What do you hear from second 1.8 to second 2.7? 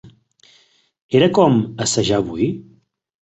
"Assajar avui?"